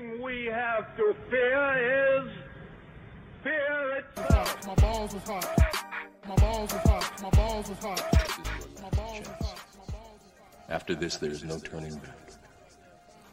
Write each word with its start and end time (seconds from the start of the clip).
thing 0.00 0.22
we 0.22 0.46
have 0.46 0.96
to 0.96 1.14
fear 1.30 2.24
is 2.24 2.30
fear 3.42 3.98
itself. 3.98 4.66
My 4.66 4.74
balls 4.74 5.14
was 5.14 5.22
hot. 5.22 5.58
My 6.28 6.34
balls 6.36 6.72
was 6.72 6.82
hot. 6.82 7.22
My 7.22 7.30
balls 7.30 7.68
was 7.68 7.78
hot. 7.78 8.02
My 8.02 8.10
balls 8.10 8.38
was 8.38 8.46
hot. 8.48 8.82
My 8.82 8.90
balls 8.90 9.28
was 9.28 9.90
hot. 9.90 10.20
After 10.68 10.94
this, 10.94 11.16
there 11.16 11.30
is 11.30 11.44
no 11.44 11.58
turning 11.58 11.96
back. 11.96 12.32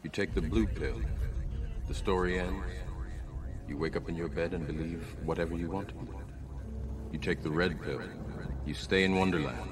You 0.03 0.09
take 0.09 0.33
the 0.33 0.41
blue 0.41 0.67
pill, 0.67 1.01
the 1.87 1.93
story 1.93 2.39
ends. 2.39 2.65
You 3.67 3.77
wake 3.77 3.95
up 3.95 4.07
in 4.09 4.15
your 4.15 4.29
bed 4.29 4.53
and 4.53 4.65
believe 4.65 5.03
whatever 5.23 5.57
you 5.57 5.69
want 5.69 5.89
to 5.89 5.93
believe. 5.95 6.13
You 7.11 7.19
take 7.19 7.43
the 7.43 7.49
red 7.49 7.81
pill, 7.81 8.01
you 8.65 8.73
stay 8.73 9.03
in 9.03 9.15
Wonderland. 9.15 9.71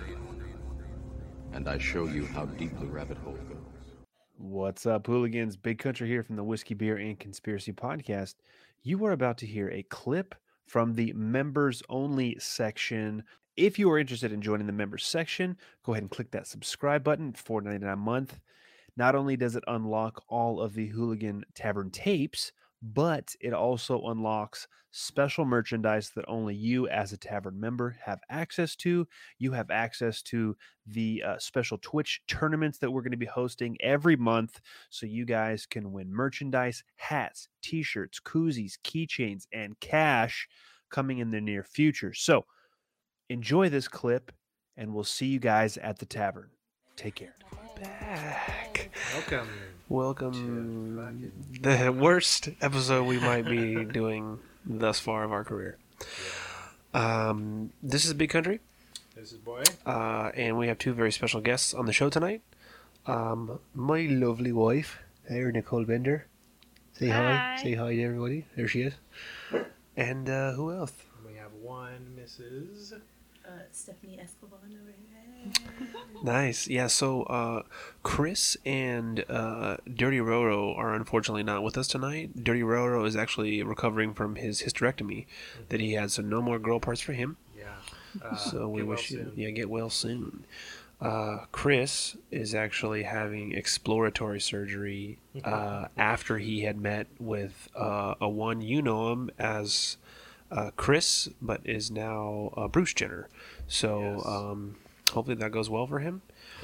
And 1.54 1.70
I 1.70 1.78
show 1.78 2.06
you 2.06 2.26
how 2.26 2.46
deep 2.46 2.78
the 2.80 2.86
rabbit 2.86 3.18
hole 3.18 3.40
goes. 3.48 3.55
What's 4.48 4.86
up, 4.86 5.08
hooligans? 5.08 5.58
Big 5.58 5.80
Country 5.80 6.08
here 6.08 6.22
from 6.22 6.36
the 6.36 6.44
Whiskey, 6.44 6.76
Beer, 6.76 6.98
and 6.98 7.20
Conspiracy 7.20 7.74
Podcast. 7.74 8.36
You 8.84 9.04
are 9.06 9.12
about 9.12 9.40
to 9.40 9.48
hear 9.48 9.72
a 9.72 9.82
clip 9.82 10.36
from 10.68 10.94
the 10.94 11.12
members 11.14 11.82
only 11.90 12.38
section. 12.40 13.24
If 13.58 13.80
you 13.80 13.90
are 13.90 13.98
interested 13.98 14.32
in 14.32 14.42
joining 14.42 14.68
the 14.68 14.72
members 14.72 15.04
section, 15.04 15.58
go 15.84 15.94
ahead 15.94 16.04
and 16.04 16.12
click 16.12 16.30
that 16.30 16.46
subscribe 16.46 17.04
button, 17.04 17.34
$4.99 17.34 17.92
a 17.92 17.96
month. 17.96 18.40
Not 18.96 19.16
only 19.16 19.36
does 19.36 19.56
it 19.56 19.64
unlock 19.66 20.24
all 20.28 20.62
of 20.62 20.76
the 20.76 20.90
Hooligan 20.90 21.46
Tavern 21.56 21.90
tapes, 21.90 22.52
but 22.94 23.36
it 23.42 23.54
also 23.54 24.02
unlocks 24.08 24.68
special 24.92 25.44
merchandise 25.44 26.12
that 26.16 26.26
only 26.28 26.56
you, 26.56 26.88
as 26.88 27.12
a 27.12 27.18
tavern 27.18 27.60
member, 27.60 27.98
have 28.04 28.20
access 28.30 28.76
to. 28.78 29.08
You 29.40 29.52
have 29.52 29.72
access 29.72 30.22
to 30.24 30.56
the 30.86 31.24
uh, 31.26 31.38
special 31.40 31.78
Twitch 31.82 32.22
tournaments 32.28 32.78
that 32.78 32.92
we're 32.92 33.02
going 33.02 33.12
to 33.12 33.18
be 33.18 33.26
hosting 33.26 33.76
every 33.82 34.16
month. 34.16 34.62
So 34.90 35.06
you 35.06 35.26
guys 35.26 35.66
can 35.66 35.92
win 35.92 36.14
merchandise, 36.14 36.84
hats, 36.98 37.50
t 37.62 37.82
shirts, 37.82 38.20
koozies, 38.24 38.74
keychains, 38.84 39.48
and 39.52 39.80
cash 39.80 40.48
coming 40.92 41.18
in 41.18 41.32
the 41.32 41.42
near 41.42 41.64
future. 41.64 42.14
So 42.14 42.46
enjoy 43.30 43.70
this 43.70 43.88
clip, 43.88 44.32
and 44.78 44.94
we'll 44.94 45.04
see 45.04 45.28
you 45.28 45.40
guys 45.40 45.78
at 45.78 45.98
the 46.00 46.06
tavern. 46.06 46.52
Take 46.96 47.16
care. 47.16 47.36
Back. 47.82 48.92
Welcome. 49.14 49.50
Welcome. 49.90 50.96
The 51.62 51.92
worst 51.92 52.50
episode 52.62 53.04
we 53.06 53.20
might 53.20 53.46
be 53.46 53.86
doing 54.00 54.40
thus 54.66 55.00
far 55.00 55.24
of 55.24 55.32
our 55.32 55.44
career. 55.44 55.78
Um, 56.94 57.72
this 57.84 58.06
is 58.06 58.14
Big 58.14 58.30
Country, 58.30 58.62
This 59.16 59.32
is 59.32 59.38
Boy. 59.38 59.64
uh, 59.86 60.32
and 60.36 60.58
we 60.58 60.68
have 60.70 60.78
two 60.80 60.94
very 60.94 61.12
special 61.12 61.42
guests 61.42 61.74
on 61.74 61.86
the 61.86 61.94
show 61.94 62.10
tonight. 62.10 62.42
Um, 63.06 63.60
my 63.74 64.02
lovely 64.10 64.52
wife, 64.52 65.00
here, 65.30 65.52
Nicole 65.52 65.84
Bender. 65.86 66.26
Say 66.94 67.10
hi. 67.10 67.36
Hi. 67.36 67.62
Say 67.62 67.74
hi 67.76 67.96
to 67.96 68.04
everybody. 68.04 68.46
There 68.56 68.68
she 68.68 68.82
is. 68.84 68.94
And 69.98 70.30
uh, 70.30 70.54
who 70.54 70.72
else? 70.72 70.94
We 71.28 71.36
have 71.36 71.52
one 71.62 72.18
Mrs. 72.20 72.94
Uh, 73.46 73.50
Stephanie 73.72 74.18
Escobar 74.22 74.60
over 74.64 74.94
here. 75.10 75.15
Nice. 76.24 76.68
Yeah, 76.68 76.88
so 76.88 77.24
uh, 77.24 77.64
Chris 78.02 78.58
and 78.66 79.24
uh, 79.30 79.78
Dirty 79.94 80.18
Roro 80.18 80.76
are 80.78 80.94
unfortunately 80.96 81.44
not 81.44 81.62
with 81.62 81.78
us 81.78 81.88
tonight. 81.88 82.44
Dirty 82.44 82.62
Roro 82.62 83.06
is 83.06 83.16
actually 83.16 83.62
recovering 83.62 84.14
from 84.14 84.36
his 84.36 84.62
hysterectomy 84.64 85.26
that 85.70 85.80
he 85.80 85.94
had, 85.94 86.12
so 86.12 86.22
no 86.24 86.42
more 86.42 86.58
girl 86.58 86.80
parts 86.80 87.02
for 87.02 87.14
him. 87.14 87.38
Yeah. 87.58 87.66
Uh, 88.24 88.36
so 88.38 88.70
we 88.70 88.80
get 88.80 88.88
well 88.88 88.96
wish 88.98 89.12
you, 89.12 89.18
soon. 89.18 89.32
yeah, 89.36 89.50
get 89.52 89.70
well 89.70 89.90
soon. 89.90 90.46
Uh, 91.02 91.40
Chris 91.52 92.16
is 92.32 92.56
actually 92.56 93.04
having 93.04 93.52
exploratory 93.52 94.40
surgery 94.40 95.20
uh, 95.44 95.90
after 95.98 96.38
he 96.38 96.62
had 96.62 96.80
met 96.80 97.08
with 97.20 97.68
uh, 97.76 98.16
a 98.22 98.30
one 98.30 98.62
you 98.62 98.82
know 98.82 99.12
him 99.12 99.30
as 99.38 99.98
uh, 100.50 100.72
Chris, 100.78 101.28
but 101.42 101.60
is 101.66 101.92
now 101.92 102.52
uh, 102.56 102.68
Bruce 102.68 102.94
Jenner. 102.94 103.28
So 103.68 104.00
Yes. 104.16 104.26
um, 104.26 104.76
hopefully 105.12 105.36
that 105.36 105.52
goes 105.52 105.70
well 105.70 105.88
for 105.88 106.00
him. 106.00 106.22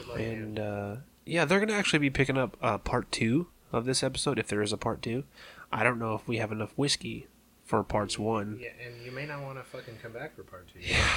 Luck, 0.07 0.19
And 0.19 0.59
uh, 0.59 0.96
yeah, 1.25 1.46
they're 1.46 1.59
gonna 1.59 1.74
actually 1.74 2.00
be 2.00 2.09
picking 2.09 2.38
up 2.38 2.57
uh, 2.62 2.78
part 2.78 3.12
two 3.12 3.47
of 3.72 3.85
this 3.85 4.03
episode 4.03 4.40
if 4.40 4.47
there 4.47 4.62
is 4.62 4.74
a 4.74 4.78
part 4.78 5.02
two. 5.02 5.24
I 5.72 5.84
don't 5.84 6.00
know 6.00 6.16
if 6.16 6.28
we 6.28 6.38
have 6.38 6.52
enough 6.52 6.74
whiskey 6.75 7.28
for 7.63 7.84
parts 7.84 8.19
one. 8.19 8.59
Yeah, 8.62 8.69
and 8.85 9.02
you 9.06 9.12
may 9.12 9.25
not 9.25 9.41
want 9.44 9.57
to 9.57 9.63
fucking 9.63 9.96
come 10.02 10.12
back 10.12 10.35
for 10.35 10.44
part 10.44 10.68
two. 10.74 10.79
Yeah. 10.85 11.07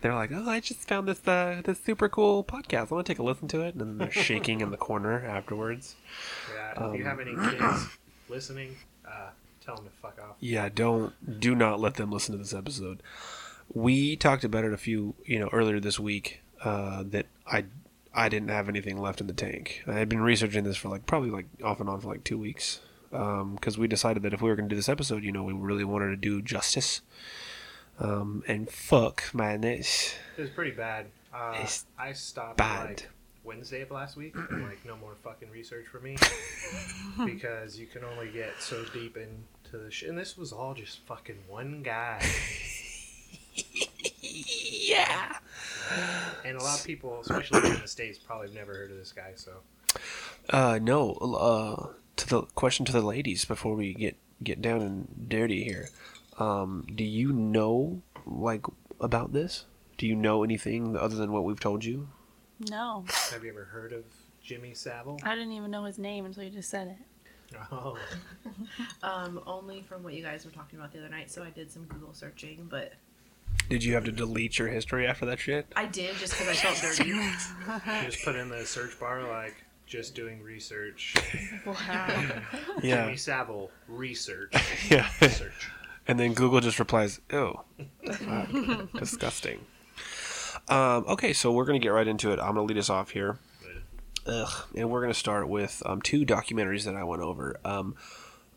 They're 0.00 0.14
like, 0.14 0.30
"Oh, 0.32 0.48
I 0.48 0.60
just 0.60 0.86
found 0.86 1.08
this 1.08 1.26
uh, 1.26 1.60
this 1.64 1.80
super 1.80 2.08
cool 2.08 2.44
podcast. 2.44 2.92
I 2.92 2.94
want 2.94 3.06
to 3.06 3.12
take 3.12 3.18
a 3.18 3.22
listen 3.24 3.48
to 3.48 3.62
it." 3.62 3.74
And 3.74 3.80
then 3.80 3.98
they're 3.98 4.10
shaking 4.28 4.60
in 4.60 4.70
the 4.70 4.76
corner 4.76 5.24
afterwards. 5.24 5.96
Yeah, 6.54 6.88
if 6.90 6.96
you 6.96 7.04
have 7.04 7.18
any 7.18 7.32
Um, 7.34 7.50
kids 7.50 7.86
listening, 8.28 8.76
uh, 9.04 9.30
tell 9.60 9.74
them 9.74 9.86
to 9.86 9.90
fuck 10.00 10.16
off. 10.22 10.36
Yeah, 10.38 10.68
don't 10.72 11.40
do 11.40 11.56
not 11.56 11.80
let 11.80 11.94
them 11.94 12.12
listen 12.12 12.30
to 12.32 12.38
this 12.38 12.54
episode. 12.54 13.02
We 13.74 14.14
talked 14.14 14.44
about 14.44 14.64
it 14.64 14.72
a 14.72 14.76
few, 14.78 15.16
you 15.26 15.40
know, 15.40 15.48
earlier 15.52 15.80
this 15.80 15.98
week. 15.98 16.42
Uh, 16.64 17.04
that 17.06 17.26
I 17.46 17.64
I 18.14 18.28
didn't 18.28 18.48
have 18.48 18.68
anything 18.68 18.98
left 18.98 19.20
in 19.20 19.26
the 19.28 19.32
tank. 19.32 19.82
I 19.86 19.92
had 19.94 20.08
been 20.08 20.20
researching 20.20 20.64
this 20.64 20.76
for 20.76 20.88
like 20.88 21.06
probably 21.06 21.30
like 21.30 21.46
off 21.62 21.80
and 21.80 21.88
on 21.88 22.00
for 22.00 22.08
like 22.08 22.24
two 22.24 22.38
weeks. 22.38 22.80
Because 23.10 23.78
we 23.78 23.86
decided 23.88 24.22
that 24.24 24.34
if 24.34 24.42
we 24.42 24.50
were 24.50 24.56
going 24.56 24.68
to 24.68 24.72
do 24.74 24.76
this 24.76 24.88
episode, 24.88 25.24
you 25.24 25.32
know, 25.32 25.42
we 25.42 25.54
really 25.54 25.84
wanted 25.84 26.08
to 26.10 26.16
do 26.16 26.42
justice. 26.42 27.00
Um, 27.98 28.42
and 28.46 28.68
fuck, 28.70 29.24
man, 29.32 29.64
it's 29.64 30.14
It 30.36 30.42
was 30.42 30.50
pretty 30.50 30.72
bad. 30.72 31.06
Uh, 31.32 31.54
It's 31.62 31.86
I 31.98 32.12
stopped 32.12 32.58
bad. 32.58 32.88
like 32.88 33.08
Wednesday 33.44 33.80
of 33.80 33.90
last 33.90 34.16
week. 34.16 34.36
Like, 34.36 34.84
no 34.84 34.96
more 34.96 35.14
fucking 35.24 35.50
research 35.50 35.86
for 35.86 36.00
me 36.00 36.16
because 37.24 37.78
you 37.78 37.86
can 37.86 38.04
only 38.04 38.28
get 38.30 38.50
so 38.60 38.84
deep 38.92 39.16
into 39.16 39.82
the 39.82 39.90
shit. 39.90 40.10
And 40.10 40.18
this 40.18 40.36
was 40.36 40.52
all 40.52 40.74
just 40.74 40.98
fucking 41.06 41.38
one 41.48 41.82
guy. 41.82 42.22
yeah. 44.20 45.38
And 46.44 46.56
a 46.56 46.62
lot 46.62 46.78
of 46.80 46.84
people, 46.86 47.20
especially 47.20 47.68
in 47.70 47.80
the 47.80 47.88
states, 47.88 48.18
probably 48.18 48.48
have 48.48 48.54
never 48.56 48.74
heard 48.74 48.90
of 48.90 48.96
this 48.96 49.12
guy. 49.12 49.32
So 49.36 49.52
Uh, 50.50 50.78
no. 50.82 51.12
Uh, 51.14 51.92
to 52.16 52.26
the 52.28 52.42
question 52.54 52.84
to 52.86 52.92
the 52.92 53.00
ladies 53.02 53.44
before 53.44 53.74
we 53.74 53.94
get 53.94 54.16
get 54.42 54.60
down 54.62 54.82
and 54.82 55.28
dirty 55.28 55.64
here. 55.64 55.88
Um, 56.38 56.86
do 56.94 57.04
you 57.04 57.32
know 57.32 58.02
like 58.26 58.64
about 59.00 59.32
this? 59.32 59.64
Do 59.96 60.06
you 60.06 60.14
know 60.14 60.44
anything 60.44 60.96
other 60.96 61.16
than 61.16 61.32
what 61.32 61.44
we've 61.44 61.58
told 61.60 61.84
you? 61.84 62.08
No, 62.70 63.04
have 63.30 63.44
you 63.44 63.50
ever 63.50 63.64
heard 63.64 63.92
of 63.92 64.04
Jimmy 64.42 64.74
Savile? 64.74 65.18
I 65.22 65.34
didn't 65.34 65.52
even 65.52 65.70
know 65.70 65.84
his 65.84 65.98
name 65.98 66.24
until 66.24 66.42
you 66.42 66.50
just 66.50 66.70
said 66.70 66.88
it. 66.88 67.56
Oh, 67.72 67.96
Um, 69.02 69.40
only 69.46 69.82
from 69.82 70.02
what 70.02 70.12
you 70.14 70.22
guys 70.22 70.44
were 70.44 70.50
talking 70.50 70.78
about 70.78 70.92
the 70.92 70.98
other 70.98 71.08
night, 71.08 71.30
so 71.30 71.42
I 71.42 71.50
did 71.50 71.70
some 71.70 71.84
Google 71.84 72.12
searching, 72.12 72.66
but 72.70 72.92
Did 73.68 73.84
you 73.84 73.94
have 73.94 74.04
to 74.04 74.12
delete 74.12 74.58
your 74.58 74.68
history 74.68 75.06
after 75.06 75.26
that 75.26 75.38
shit? 75.38 75.66
I 75.76 75.86
did 75.86 76.16
just 76.16 76.32
because 76.32 76.48
I 76.48 76.54
felt 76.54 76.96
dirty. 76.98 78.06
just 78.10 78.24
put 78.24 78.34
in 78.36 78.48
the 78.48 78.64
search 78.64 78.98
bar 78.98 79.22
like 79.28 79.54
just 79.86 80.14
doing 80.14 80.42
research. 80.42 81.14
Wow. 81.66 81.76
Yeah. 82.82 83.04
Jimmy 83.06 83.16
Savile 83.16 83.70
research. 83.88 84.52
Yeah. 84.90 85.08
Search. 85.08 85.70
And 86.06 86.18
then 86.18 86.32
Google 86.32 86.60
just 86.60 86.78
replies, 86.78 87.20
"Oh, 87.32 87.64
fuck. 88.12 88.92
disgusting." 88.94 89.60
Um, 90.68 91.04
okay, 91.08 91.32
so 91.34 91.52
we're 91.52 91.64
gonna 91.66 91.78
get 91.78 91.88
right 91.90 92.06
into 92.08 92.30
it. 92.32 92.38
I'm 92.38 92.54
gonna 92.54 92.62
lead 92.62 92.78
us 92.78 92.88
off 92.88 93.10
here. 93.10 93.38
Ugh. 94.26 94.64
And 94.74 94.90
we're 94.90 95.00
gonna 95.02 95.12
start 95.14 95.48
with 95.48 95.82
um, 95.84 96.00
two 96.00 96.24
documentaries 96.24 96.84
that 96.84 96.94
I 96.94 97.04
went 97.04 97.20
over. 97.22 97.56
Um, 97.64 97.94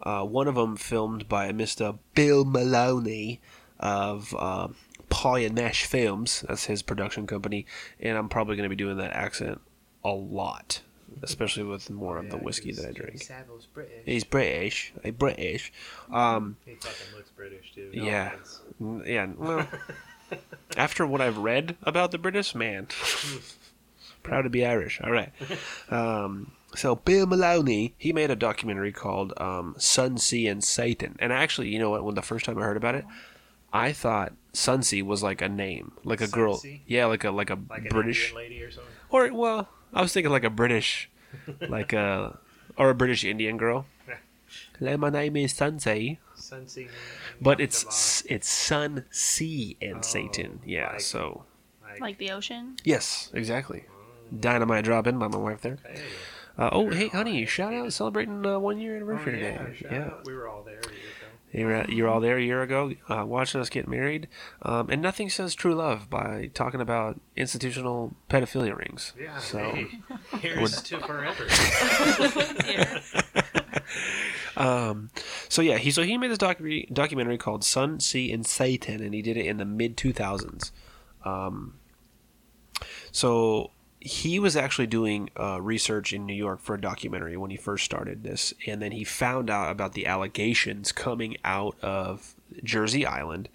uh, 0.04 0.24
one 0.24 0.48
of 0.48 0.56
them 0.56 0.78
filmed 0.78 1.28
by 1.28 1.52
Mr. 1.52 1.98
Bill 2.16 2.46
Maloney 2.46 3.40
of 3.80 4.34
uh, 4.38 4.68
Pie 5.12 5.40
and 5.40 5.54
Mash 5.54 5.86
Films. 5.86 6.44
That's 6.48 6.66
his 6.66 6.82
production 6.82 7.28
company, 7.28 7.68
and 8.00 8.18
I'm 8.18 8.30
probably 8.30 8.56
gonna 8.56 8.70
be 8.70 8.76
doing 8.76 8.98
that 8.98 9.12
accent 9.14 9.62
a 10.04 10.10
lot, 10.10 10.82
especially 11.22 11.64
with 11.64 11.90
more 11.92 12.18
of 12.18 12.32
the 12.32 12.38
whiskey 12.38 12.72
that 12.72 12.88
I 12.88 12.92
drink. 12.92 13.22
Savile's 13.22 13.68
British. 13.68 14.02
He's 14.06 14.24
British, 14.24 14.94
a 15.04 15.12
British. 15.12 15.72
Um, 16.12 16.58
He 16.66 16.74
fucking 16.76 17.16
looks 17.16 17.30
British 17.30 17.74
too. 17.76 17.92
No 17.94 18.04
Yeah. 18.04 18.28
offense. 18.34 18.62
Yeah, 19.06 19.28
well, 19.38 19.68
after 20.78 21.06
what 21.06 21.22
I've 21.22 21.38
read 21.38 21.76
about 21.84 22.12
the 22.12 22.18
British, 22.18 22.56
man, 22.56 22.88
proud 24.24 24.44
to 24.44 24.50
be 24.50 24.66
Irish. 24.66 25.00
All 25.02 25.12
right. 25.12 25.32
Um, 25.92 26.54
so 26.74 26.96
Bill 26.96 27.26
Maloney, 27.28 27.94
he 27.98 28.14
made 28.14 28.32
a 28.32 28.36
documentary 28.38 28.94
called 28.94 29.34
um, 29.36 29.76
Sun, 29.78 30.20
Sea, 30.20 30.48
and 30.48 30.64
Satan. 30.64 31.18
And 31.20 31.34
actually, 31.34 31.68
you 31.68 31.80
know 31.80 31.90
what? 31.90 32.06
When 32.06 32.16
the 32.16 32.22
first 32.22 32.46
time 32.46 32.58
I 32.58 32.62
heard 32.62 32.78
about 32.78 32.96
it, 32.96 33.04
I 33.74 33.92
thought 33.94 34.34
Sunsea 34.54 35.04
was 35.06 35.24
like 35.24 35.42
a 35.42 35.50
name, 35.50 35.94
like 36.04 36.22
a 36.22 36.28
girl. 36.28 36.62
Yeah, 36.86 37.06
like 37.06 37.24
a 37.24 37.32
like 37.32 37.50
a 37.50 37.58
Like 37.70 37.90
British, 37.90 38.30
Indian 38.32 38.36
lady 38.38 38.62
or 38.64 38.72
something. 38.72 38.92
or 39.10 39.32
well, 39.34 39.70
I 39.94 40.02
was 40.02 40.12
thinking 40.14 40.32
like 40.32 40.44
a 40.44 40.50
British, 40.50 41.10
like 41.70 41.94
a 41.94 42.38
or 42.78 42.90
a 42.90 42.96
British 42.96 43.24
Indian 43.24 43.58
girl. 43.58 43.86
Hello, 44.80 44.98
my 44.98 45.10
name 45.10 45.38
is 45.38 45.54
Sunsea. 45.54 46.18
Sunsea. 46.36 46.90
But 47.40 47.62
it's 47.62 48.24
it's 48.28 48.50
Sun, 48.50 49.06
Sea, 49.12 49.78
and 49.82 49.98
Oh, 49.98 50.02
Satan. 50.02 50.60
Yeah. 50.66 50.92
like- 50.94 51.02
so 51.02 51.46
Like 52.02 52.18
the 52.18 52.32
ocean? 52.32 52.76
yes, 52.84 53.30
exactly. 53.34 53.86
Dynamite 54.38 54.84
drop 54.86 55.08
in 55.08 55.20
by 55.20 55.28
my 55.28 55.38
wife 55.38 55.62
there. 55.62 55.78
Hey, 55.86 56.02
Uh, 56.58 56.70
oh, 56.74 56.90
hey, 56.90 57.08
honey! 57.08 57.46
Shout 57.46 57.74
out 57.74 57.94
celebrating 57.94 58.46
uh, 58.46 58.60
one 58.60 58.78
year 58.80 58.96
anniversary 58.98 59.40
Oh, 59.40 59.48
yeah, 59.48 59.58
today. 59.58 59.76
shout 59.76 59.92
Yeah, 59.92 60.06
out. 60.08 60.26
we 60.26 60.34
were 60.36 60.48
all 60.50 60.64
there. 60.64 60.80
a 60.80 60.92
year 60.92 61.12
ago. 61.20 61.21
You 61.52 61.66
were, 61.66 61.86
you 61.90 62.04
were 62.04 62.10
all 62.10 62.20
there 62.20 62.38
a 62.38 62.42
year 62.42 62.62
ago, 62.62 62.94
uh, 63.10 63.26
watching 63.26 63.60
us 63.60 63.70
get 63.70 63.88
married. 63.88 64.28
Um, 64.62 64.90
and 64.90 65.02
nothing 65.02 65.30
says 65.30 65.54
true 65.54 65.76
love 65.76 66.10
by 66.10 66.50
talking 66.54 66.80
about 66.82 67.20
institutional 67.36 68.16
pedophilia 68.30 68.78
rings. 68.78 69.14
Yeah. 69.20 69.38
So, 69.40 69.60
hey, 69.60 69.88
here's 70.40 70.82
to 70.84 71.00
forever. 71.00 71.48
um, 74.58 75.10
so 75.50 75.62
yeah, 75.62 75.78
he 75.78 75.92
so 75.92 76.04
he 76.04 76.18
made 76.18 76.32
this 76.32 76.38
documentary 76.38 76.88
documentary 76.92 77.38
called 77.38 77.64
Sun, 77.64 78.00
Sea, 78.00 78.32
and 78.32 78.46
Satan, 78.46 79.02
and 79.02 79.14
he 79.14 79.22
did 79.22 79.38
it 79.38 79.46
in 79.46 79.58
the 79.58 79.66
mid 79.66 79.98
two 79.98 80.14
thousands. 80.14 80.72
Um, 81.26 81.76
so 83.12 83.72
he 84.02 84.40
was 84.40 84.58
actually 84.58 84.88
doing 84.88 85.30
uh, 85.40 85.62
research 85.62 86.12
in 86.12 86.26
New 86.26 86.34
York 86.34 86.60
for 86.60 86.74
a 86.74 86.82
documentary 86.82 87.38
when 87.38 87.52
he 87.52 87.58
first 87.58 87.86
started 87.86 88.24
this, 88.24 88.52
and 88.66 88.82
then 88.82 88.92
he 88.92 89.04
found 89.04 89.50
out 89.50 89.72
about 89.72 89.94
the 89.94 90.08
allegations 90.08 90.92
coming 90.92 91.38
out 91.46 91.80
of 91.82 92.36
Jersey 92.64 93.06
Island 93.06 93.48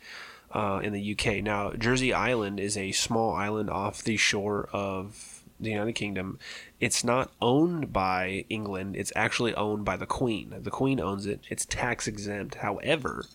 uh, 0.53 0.81
in 0.83 0.93
the 0.93 1.13
UK. 1.13 1.43
Now, 1.43 1.73
Jersey 1.73 2.13
Island 2.13 2.61
is 2.61 2.77
a 2.77 2.93
small 2.93 3.35
island 3.35 3.69
off 3.69 4.03
the 4.03 4.17
shore 4.17 4.69
of 4.73 5.43
the 5.59 5.71
United 5.71 5.95
Kingdom. 5.95 6.39
It's 6.79 7.03
not 7.03 7.33
owned 7.43 7.93
by 7.93 8.45
England, 8.49 8.95
it's 8.97 9.13
actually 9.17 9.55
owned 9.55 9.85
by 9.85 9.97
the 9.97 10.07
Queen. 10.07 10.55
The 10.61 10.71
Queen 10.71 11.01
owns 11.01 11.27
it, 11.27 11.41
it's 11.51 11.67
tax 11.67 12.07
exempt. 12.07 12.57
However, 12.57 13.27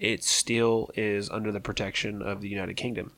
it 0.00 0.24
still 0.24 0.90
is 0.96 1.28
under 1.28 1.52
the 1.52 1.60
protection 1.60 2.22
of 2.22 2.40
the 2.40 2.48
United 2.48 2.74
Kingdom. 2.74 3.12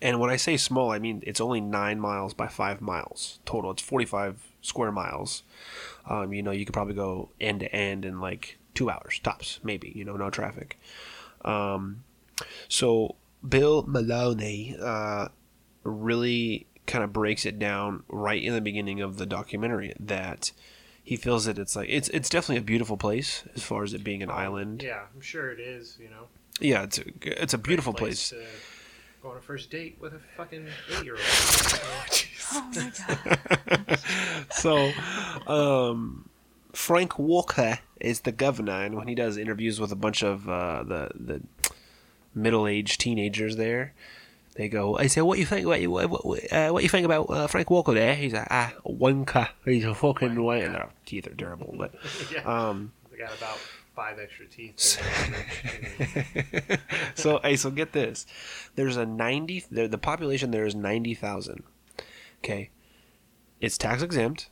And 0.00 0.20
when 0.20 0.30
I 0.30 0.36
say 0.36 0.56
small, 0.56 0.90
I 0.90 0.98
mean 0.98 1.22
it's 1.26 1.40
only 1.40 1.60
nine 1.60 1.98
miles 2.00 2.34
by 2.34 2.48
five 2.48 2.80
miles 2.80 3.40
total. 3.44 3.70
It's 3.72 3.82
45 3.82 4.42
square 4.62 4.92
miles. 4.92 5.42
Um, 6.06 6.32
you 6.32 6.42
know, 6.42 6.50
you 6.50 6.64
could 6.64 6.72
probably 6.72 6.94
go 6.94 7.30
end 7.40 7.60
to 7.60 7.74
end 7.74 8.04
in 8.04 8.20
like 8.20 8.58
two 8.74 8.90
hours 8.90 9.18
tops, 9.22 9.60
maybe. 9.62 9.92
You 9.94 10.04
know, 10.04 10.16
no 10.16 10.30
traffic. 10.30 10.78
Um, 11.44 12.04
so 12.68 13.16
Bill 13.46 13.84
Maloney 13.86 14.76
uh, 14.80 15.28
really 15.84 16.66
kind 16.86 17.04
of 17.04 17.12
breaks 17.12 17.44
it 17.44 17.58
down 17.58 18.02
right 18.08 18.42
in 18.42 18.54
the 18.54 18.60
beginning 18.60 19.00
of 19.00 19.18
the 19.18 19.26
documentary 19.26 19.94
that 20.00 20.52
he 21.02 21.16
feels 21.16 21.44
that 21.44 21.58
it's 21.58 21.74
like 21.76 21.88
it's 21.90 22.08
it's 22.10 22.28
definitely 22.28 22.58
a 22.58 22.62
beautiful 22.62 22.96
place 22.96 23.44
as 23.54 23.62
far 23.62 23.82
as 23.82 23.94
it 23.94 24.04
being 24.04 24.22
an 24.22 24.30
island. 24.30 24.82
Yeah, 24.82 25.04
I'm 25.14 25.20
sure 25.20 25.50
it 25.50 25.60
is. 25.60 25.96
You 26.00 26.10
know, 26.10 26.26
Yeah, 26.60 26.82
it's 26.82 26.98
a, 26.98 27.04
it's 27.22 27.54
a 27.54 27.58
beautiful 27.58 27.92
place. 27.92 28.30
to 28.30 28.36
go 29.22 29.30
on 29.30 29.36
a 29.36 29.40
first 29.40 29.70
date 29.70 29.96
with 30.00 30.14
a 30.14 30.20
fucking 30.36 30.66
eight 30.96 31.04
year 31.04 31.14
old. 31.14 31.22
Oh 32.50 32.66
my 32.74 32.90
god. 33.06 33.98
so 34.52 34.90
um, 35.46 36.30
Frank 36.72 37.18
Walker 37.18 37.78
is 38.00 38.20
the 38.20 38.32
governor, 38.32 38.84
and 38.84 38.96
when 38.96 39.06
he 39.06 39.14
does 39.14 39.36
interviews 39.36 39.78
with 39.78 39.92
a 39.92 39.96
bunch 39.96 40.22
of 40.22 40.48
uh, 40.48 40.82
the 40.82 41.10
the 41.14 41.42
middle 42.34 42.66
aged 42.66 43.00
teenagers 43.00 43.56
there, 43.56 43.92
they 44.54 44.68
go, 44.68 44.96
"I 44.96 45.08
say, 45.08 45.20
what 45.20 45.38
you 45.38 45.44
think? 45.44 45.66
What 45.66 45.80
you 45.82 45.90
what, 45.90 46.08
what, 46.08 46.52
uh, 46.52 46.70
what 46.70 46.82
you 46.82 46.88
think 46.88 47.04
about 47.04 47.28
uh, 47.28 47.46
Frank 47.48 47.68
Walker 47.68 47.92
there?" 47.92 48.14
He's 48.14 48.32
like, 48.32 48.48
"Ah, 48.50 48.72
wanker. 48.86 49.48
He's 49.64 49.84
a 49.84 49.94
fucking 49.94 50.36
wanker." 50.36 50.64
And 50.64 50.74
their 50.74 50.88
teeth 51.04 51.26
are 51.26 51.34
terrible, 51.34 51.74
but 51.76 51.92
yeah, 52.32 52.44
um, 52.44 52.92
they 53.10 53.18
got 53.18 53.36
about 53.36 53.58
five 53.98 54.18
extra 54.20 54.46
teeth. 54.46 54.78
so 57.16 57.40
hey, 57.42 57.56
so 57.56 57.70
get 57.70 57.92
this. 57.92 58.26
There's 58.76 58.96
a 58.96 59.04
ninety. 59.04 59.64
The, 59.70 59.88
the 59.88 59.98
population 59.98 60.52
there 60.52 60.66
is 60.66 60.74
ninety 60.74 61.14
thousand. 61.14 61.64
Okay, 62.38 62.70
it's 63.60 63.76
tax 63.76 64.02
exempt. 64.02 64.48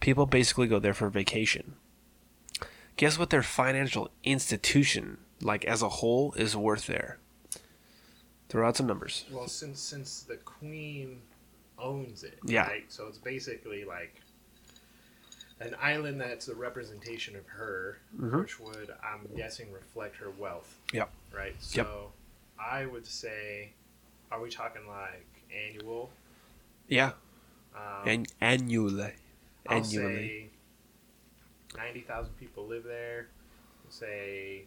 People 0.00 0.26
basically 0.26 0.66
go 0.66 0.78
there 0.78 0.94
for 0.94 1.08
vacation. 1.08 1.74
Guess 2.96 3.18
what 3.18 3.30
their 3.30 3.42
financial 3.42 4.10
institution, 4.24 5.18
like 5.40 5.64
as 5.64 5.80
a 5.80 5.88
whole, 5.88 6.32
is 6.34 6.54
worth 6.54 6.86
there? 6.86 7.18
Throw 8.50 8.68
out 8.68 8.76
some 8.76 8.86
numbers. 8.86 9.24
well, 9.32 9.48
since 9.48 9.80
since 9.80 10.22
the 10.22 10.36
queen 10.36 11.22
owns 11.78 12.24
it, 12.24 12.38
Yeah. 12.44 12.66
right? 12.66 12.84
So 12.88 13.06
it's 13.06 13.16
basically 13.18 13.84
like 13.86 14.20
an 15.60 15.76
island 15.80 16.20
that's 16.20 16.48
a 16.48 16.54
representation 16.54 17.36
of 17.36 17.46
her, 17.46 17.98
Mhm. 18.16 18.40
which 18.40 18.58
would, 18.58 18.90
I'm 19.02 19.28
guessing, 19.36 19.70
reflect 19.72 20.16
her 20.16 20.30
wealth. 20.30 20.78
Yep. 20.92 21.10
Right. 21.32 21.52
Yep. 21.52 21.86
So 21.86 22.12
I 22.58 22.86
would 22.86 23.06
say, 23.06 23.72
are 24.30 24.40
we 24.40 24.50
talking 24.50 24.86
like 24.86 25.26
annual? 25.54 26.10
Yeah, 26.88 27.12
Um, 27.74 28.08
An- 28.08 28.26
annually. 28.40 29.12
I'll 29.68 29.78
Annually. 29.78 30.50
ninety 31.76 32.00
thousand 32.00 32.34
people 32.36 32.66
live 32.66 32.82
there. 32.82 33.28
We'll 33.84 33.92
say 33.92 34.64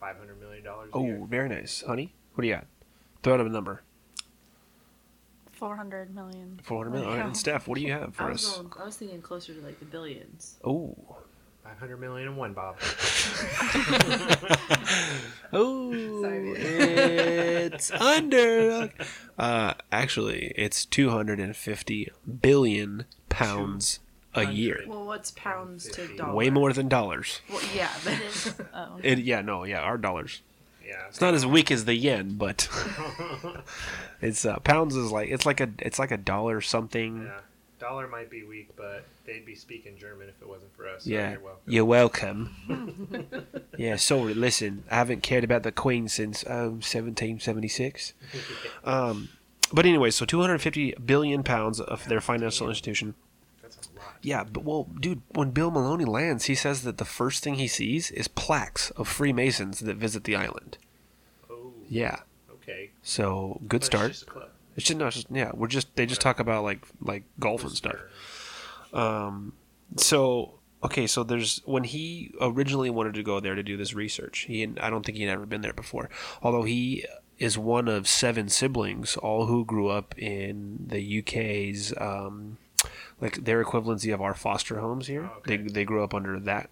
five 0.00 0.16
hundred 0.16 0.40
million 0.40 0.64
dollars. 0.64 0.90
Oh, 0.92 1.24
very 1.26 1.48
nice, 1.48 1.82
honey. 1.82 2.12
What 2.34 2.42
do 2.42 2.48
you 2.48 2.54
got? 2.54 2.66
Throw 3.22 3.34
out 3.34 3.40
a 3.40 3.48
number. 3.48 3.82
400 5.62 6.12
million. 6.12 6.58
Four 6.64 6.78
hundred 6.78 6.90
million. 6.90 7.08
All 7.08 7.16
right, 7.18 7.24
and 7.26 7.36
Steph, 7.36 7.68
what 7.68 7.76
do 7.78 7.82
you 7.84 7.92
have 7.92 8.08
I 8.18 8.24
for 8.24 8.32
was, 8.32 8.44
us? 8.44 8.56
going, 8.56 8.72
I 8.80 8.84
was 8.84 8.96
thinking 8.96 9.22
closer 9.22 9.54
to 9.54 9.60
like 9.60 9.78
the 9.78 9.84
billions. 9.84 10.56
Oh. 10.64 10.96
Oh, 11.08 11.18
Five 11.62 11.78
hundred 11.78 11.98
million 12.00 12.26
and 12.26 12.36
one, 12.36 12.52
Bob. 12.52 12.80
Oh, 15.52 15.92
Sorry. 16.22 16.50
it's 16.56 17.90
under. 17.92 18.90
Uh, 19.38 19.74
actually, 19.92 20.52
it's 20.56 20.84
250 20.86 22.10
billion 22.40 23.04
pounds 23.28 24.00
a 24.34 24.46
year. 24.50 24.82
Well, 24.88 25.04
what's 25.04 25.30
pounds 25.30 25.88
to 25.90 26.08
dollars? 26.16 26.34
Way 26.34 26.50
more 26.50 26.72
than 26.72 26.88
dollars. 26.88 27.40
Well, 27.48 27.62
yeah, 27.72 27.90
but 28.02 28.54
Oh. 28.74 28.98
It, 29.02 29.18
yeah, 29.20 29.42
no, 29.42 29.62
yeah, 29.64 29.78
our 29.80 29.98
dollars. 29.98 30.40
Yeah. 30.86 31.06
It's 31.08 31.20
not 31.20 31.34
as 31.34 31.44
weak 31.46 31.70
as 31.70 31.84
the 31.84 31.94
yen, 31.94 32.34
but 32.36 32.68
it's 34.20 34.44
uh, 34.44 34.58
pounds 34.60 34.96
is 34.96 35.10
like 35.10 35.28
it's 35.30 35.46
like 35.46 35.60
a 35.60 35.70
it's 35.78 35.98
like 35.98 36.10
a 36.10 36.16
dollar 36.16 36.60
something. 36.60 37.24
Yeah. 37.24 37.40
Dollar 37.78 38.06
might 38.06 38.30
be 38.30 38.44
weak, 38.44 38.68
but 38.76 39.04
they'd 39.26 39.44
be 39.44 39.56
speaking 39.56 39.96
German 39.98 40.28
if 40.28 40.40
it 40.40 40.48
wasn't 40.48 40.72
for 40.76 40.88
us. 40.88 41.02
So 41.02 41.10
Yeah, 41.10 41.32
You're 41.32 41.40
welcome. 41.40 41.66
you're 41.66 41.84
welcome. 41.84 43.36
yeah, 43.76 43.96
sorry. 43.96 44.34
Listen, 44.34 44.84
I 44.88 44.94
haven't 44.94 45.24
cared 45.24 45.42
about 45.42 45.64
the 45.64 45.72
Queen 45.72 46.06
since 46.08 46.44
um, 46.46 46.78
1776. 46.80 48.12
Um, 48.84 49.28
but 49.72 49.86
anyway, 49.86 50.10
so 50.10 50.24
250 50.26 50.94
billion 51.04 51.42
pounds 51.42 51.80
of 51.80 52.04
their 52.08 52.20
financial 52.20 52.68
institution. 52.68 53.14
A 53.76 53.98
lot. 53.98 54.14
Yeah, 54.22 54.44
but 54.44 54.64
well, 54.64 54.88
dude, 55.00 55.22
when 55.30 55.50
Bill 55.50 55.70
Maloney 55.70 56.04
lands, 56.04 56.44
he 56.46 56.54
says 56.54 56.82
that 56.82 56.98
the 56.98 57.04
first 57.04 57.42
thing 57.42 57.54
he 57.54 57.66
sees 57.68 58.10
is 58.10 58.28
plaques 58.28 58.90
of 58.92 59.08
Freemasons 59.08 59.80
that 59.80 59.96
visit 59.96 60.24
the 60.24 60.36
island. 60.36 60.78
Oh. 61.50 61.72
Yeah, 61.88 62.20
Okay. 62.50 62.90
so 63.02 63.58
But 63.60 63.68
good 63.68 63.76
it's 63.78 63.86
start. 63.86 64.08
just. 64.12 64.28
It's 64.74 64.86
just, 64.86 64.98
no, 64.98 65.06
it's 65.08 65.16
just 65.16 65.30
yeah, 65.30 65.50
we're 65.54 65.66
just 65.68 65.94
they 65.96 66.06
just 66.06 66.20
talk 66.22 66.40
about 66.40 66.64
like 66.64 66.86
like 67.00 67.24
golf 67.38 67.62
and 67.62 67.72
stuff. 67.72 67.96
Um, 68.92 69.52
so 69.96 70.54
okay, 70.82 71.06
so 71.06 71.22
there's 71.22 71.60
when 71.64 71.84
he 71.84 72.32
originally 72.40 72.90
wanted 72.90 73.14
to 73.14 73.22
go 73.22 73.38
there 73.40 73.54
to 73.54 73.62
do 73.62 73.76
this 73.76 73.94
research. 73.94 74.40
He 74.48 74.62
I 74.80 74.88
don't 74.90 75.04
think 75.04 75.18
he'd 75.18 75.28
ever 75.28 75.46
been 75.46 75.60
there 75.60 75.72
before. 75.74 76.08
Although 76.42 76.62
he 76.62 77.04
is 77.38 77.58
one 77.58 77.88
of 77.88 78.06
seven 78.08 78.48
siblings, 78.48 79.16
all 79.16 79.46
who 79.46 79.64
grew 79.64 79.88
up 79.88 80.16
in 80.18 80.84
the 80.86 81.18
UK's 81.18 81.92
um, 81.98 82.56
like 83.22 83.44
their 83.44 83.64
equivalency 83.64 84.12
of 84.12 84.20
our 84.20 84.34
foster 84.34 84.80
homes 84.80 85.06
here. 85.06 85.30
Oh, 85.32 85.38
okay. 85.38 85.56
They 85.56 85.62
they 85.68 85.84
grew 85.84 86.02
up 86.04 86.12
under 86.12 86.38
that 86.40 86.68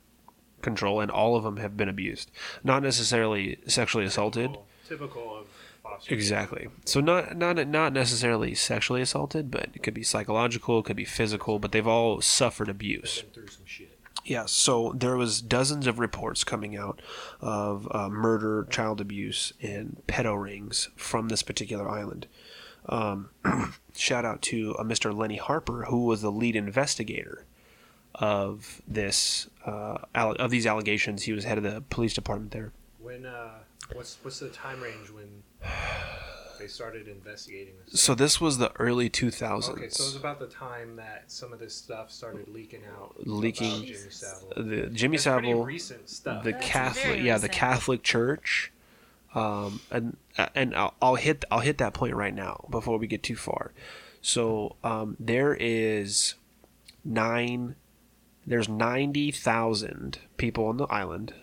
control, 0.60 1.00
and 1.00 1.10
all 1.10 1.36
of 1.36 1.44
them 1.44 1.56
have 1.58 1.76
been 1.76 1.88
abused, 1.88 2.30
not 2.62 2.82
necessarily 2.82 3.58
sexually 3.66 4.04
assaulted. 4.04 4.50
Typical, 4.50 4.66
typical 5.08 5.36
of 5.38 5.46
foster. 5.82 6.12
Exactly. 6.12 6.68
So 6.84 7.00
not 7.00 7.36
not 7.36 7.66
not 7.68 7.92
necessarily 7.92 8.54
sexually 8.54 9.00
assaulted, 9.00 9.50
but 9.50 9.68
it 9.74 9.82
could 9.84 9.94
be 9.94 10.02
psychological, 10.02 10.80
it 10.80 10.84
could 10.86 10.96
be 10.96 11.04
physical, 11.04 11.60
but 11.60 11.72
they've 11.72 11.86
all 11.86 12.20
suffered 12.20 12.68
abuse. 12.68 13.24
Through 13.32 13.48
some 13.48 13.64
shit. 13.64 13.96
Yeah. 14.24 14.46
So 14.46 14.92
there 14.96 15.16
was 15.16 15.40
dozens 15.40 15.86
of 15.86 15.98
reports 16.00 16.42
coming 16.42 16.76
out 16.76 17.00
of 17.40 17.88
uh, 17.92 18.08
murder, 18.08 18.66
child 18.70 19.00
abuse, 19.00 19.52
and 19.62 20.02
pedo 20.08 20.40
rings 20.40 20.88
from 20.96 21.28
this 21.28 21.42
particular 21.42 21.88
island. 21.88 22.26
Um, 22.88 23.30
shout 23.94 24.24
out 24.24 24.42
to 24.42 24.74
uh, 24.78 24.82
Mr. 24.84 25.14
Lenny 25.16 25.36
Harper, 25.36 25.84
who 25.84 26.04
was 26.06 26.22
the 26.22 26.32
lead 26.32 26.56
investigator 26.56 27.44
of 28.14 28.82
this 28.88 29.48
uh, 29.66 29.98
alle- 30.14 30.32
of 30.36 30.50
these 30.50 30.66
allegations. 30.66 31.22
He 31.24 31.32
was 31.32 31.44
head 31.44 31.58
of 31.58 31.64
the 31.64 31.82
police 31.90 32.14
department 32.14 32.52
there. 32.52 32.72
When 32.98 33.26
uh, 33.26 33.50
what's 33.92 34.18
what's 34.22 34.40
the 34.40 34.48
time 34.48 34.80
range 34.82 35.10
when 35.10 35.42
they 36.58 36.66
started 36.66 37.06
investigating 37.08 37.74
this? 37.86 38.00
So 38.00 38.14
this 38.14 38.40
was 38.40 38.58
the 38.58 38.72
early 38.78 39.08
2000s. 39.08 39.68
Okay, 39.70 39.88
so 39.88 40.02
it 40.04 40.06
was 40.06 40.16
about 40.16 40.40
the 40.40 40.46
time 40.46 40.96
that 40.96 41.24
some 41.28 41.52
of 41.52 41.58
this 41.58 41.74
stuff 41.74 42.10
started 42.10 42.48
leaking 42.48 42.82
out. 42.98 43.14
Leaking- 43.26 43.84
Jimmy 43.84 44.10
Savile. 44.10 44.52
the 44.56 44.86
Jimmy 44.88 45.14
It's 45.16 45.24
pretty 45.24 45.48
Savile, 45.48 45.64
recent 45.64 46.08
stuff. 46.08 46.44
the 46.44 46.52
That's 46.52 46.66
Catholic, 46.66 47.04
very 47.04 47.20
yeah, 47.20 47.36
the 47.38 47.42
recent. 47.42 47.52
Catholic 47.52 48.02
Church, 48.02 48.72
um, 49.34 49.80
and 49.90 50.16
and 50.54 50.74
I'll, 50.74 50.94
I'll 51.00 51.14
hit 51.16 51.44
I'll 51.50 51.60
hit 51.60 51.78
that 51.78 51.94
point 51.94 52.14
right 52.14 52.34
now 52.34 52.64
before 52.70 52.98
we 52.98 53.06
get 53.06 53.22
too 53.22 53.36
far. 53.36 53.72
So 54.22 54.76
um, 54.84 55.16
there 55.18 55.56
is 55.58 56.34
nine 57.04 57.76
there's 58.46 58.68
90,000 58.68 60.18
people 60.36 60.66
on 60.66 60.76
the 60.76 60.86
island. 60.86 61.34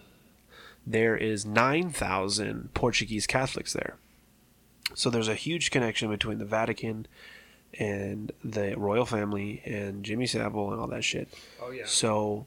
There 0.86 1.15
is 1.15 1.46
9,000 1.46 2.74
Portuguese 2.74 3.27
Catholics 3.27 3.74
there. 3.74 3.96
So 4.94 5.10
there's 5.10 5.27
a 5.27 5.36
huge 5.36 5.72
connection 5.72 6.10
between 6.10 6.39
the 6.39 6.46
Vatican 6.46 7.08
and 7.79 8.32
the 8.44 8.75
royal 8.77 9.06
family 9.06 9.62
and 9.65 10.03
Jimmy 10.03 10.25
Savile 10.25 10.72
and 10.72 10.82
all 10.82 10.88
that 10.88 11.03
shit. 11.03 11.27
Oh 11.62 11.72
yeah. 11.72 11.84
So, 11.86 12.46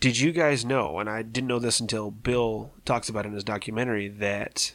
did 0.00 0.18
you 0.18 0.32
guys 0.32 0.64
know, 0.64 0.98
and 0.98 1.08
I 1.08 1.22
didn't 1.22 1.48
know 1.48 1.58
this 1.58 1.80
until 1.80 2.10
Bill 2.10 2.72
talks 2.84 3.08
about 3.08 3.24
it 3.24 3.28
in 3.28 3.34
his 3.34 3.44
documentary, 3.44 4.08
that 4.08 4.74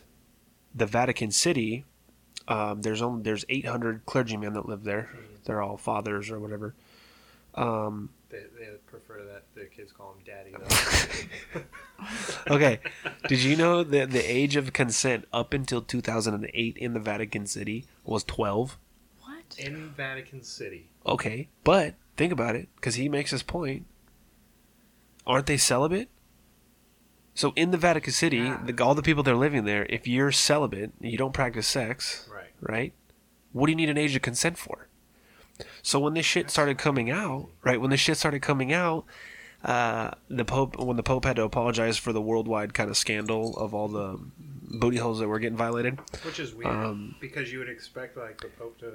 the 0.73 0.85
Vatican 0.85 1.31
City, 1.31 1.85
um, 2.47 2.81
there's 2.81 3.01
only 3.01 3.23
there's 3.23 3.45
800 3.49 4.05
clergymen 4.05 4.53
that 4.53 4.67
live 4.67 4.83
there. 4.83 5.09
They're 5.45 5.61
all 5.61 5.77
fathers 5.77 6.29
or 6.29 6.39
whatever. 6.39 6.75
Um, 7.55 8.09
They, 8.29 8.43
they 8.57 8.67
prefer 8.85 9.23
that 9.23 9.43
the 9.55 9.65
kids 9.65 9.91
call 9.91 10.13
him 10.13 10.23
daddy. 10.25 10.53
okay, 12.49 12.79
did 13.27 13.39
you 13.39 13.55
know 13.55 13.83
that 13.83 14.11
the 14.11 14.19
age 14.19 14.55
of 14.55 14.71
consent 14.73 15.25
up 15.33 15.53
until 15.53 15.81
2008 15.81 16.77
in 16.77 16.93
the 16.93 16.99
Vatican 16.99 17.45
City 17.45 17.85
was 18.03 18.23
12? 18.23 18.77
What? 19.21 19.57
In 19.57 19.89
Vatican 19.89 20.43
City. 20.43 20.89
Okay, 21.05 21.49
but 21.63 21.95
think 22.17 22.31
about 22.31 22.55
it, 22.55 22.69
because 22.75 22.95
he 22.95 23.09
makes 23.09 23.31
his 23.31 23.43
point. 23.43 23.85
Aren't 25.29 25.45
they 25.45 25.57
celibate? 25.57 26.09
So 27.35 27.53
in 27.55 27.69
the 27.69 27.77
Vatican 27.77 28.11
City, 28.11 28.37
Yeah. 28.37 28.59
the, 28.65 28.83
all 28.83 28.95
the 28.95 29.03
people 29.03 29.21
that 29.23 29.31
are 29.31 29.37
living 29.37 29.63
there, 29.63 29.85
if 29.87 30.07
you're 30.07 30.31
celibate, 30.31 30.91
you 30.99 31.17
don't 31.17 31.33
practice 31.33 31.67
sex, 31.67 32.27
Right. 32.33 32.49
right? 32.59 32.93
What 33.53 33.67
do 33.67 33.71
you 33.71 33.75
need 33.75 33.89
an 33.89 33.97
age 33.97 34.15
of 34.15 34.23
consent 34.23 34.57
for? 34.57 34.87
So 35.83 35.99
when 35.99 36.15
this 36.15 36.25
shit 36.25 36.49
started 36.49 36.77
coming 36.79 37.11
out, 37.11 37.49
right? 37.63 37.79
When 37.79 37.91
this 37.91 37.99
shit 37.99 38.17
started 38.17 38.41
coming 38.41 38.73
out, 38.73 39.05
uh, 39.63 40.11
the 40.29 40.45
Pope, 40.45 40.79
when 40.79 40.97
the 40.97 41.03
Pope 41.03 41.25
had 41.25 41.35
to 41.35 41.43
apologize 41.43 41.97
for 41.97 42.11
the 42.11 42.21
worldwide 42.21 42.73
kind 42.73 42.89
of 42.89 42.97
scandal 42.97 43.55
of 43.57 43.73
all 43.73 43.87
the 43.87 44.17
booty 44.79 44.97
holes 44.97 45.19
that 45.19 45.27
were 45.27 45.39
getting 45.39 45.57
violated, 45.57 45.99
Which 46.23 46.39
is 46.39 46.53
weird 46.55 46.69
Um, 46.75 47.15
because 47.19 47.51
you 47.51 47.59
would 47.59 47.69
expect 47.69 48.17
like 48.17 48.41
the 48.41 48.47
Pope 48.47 48.77
to 48.79 48.93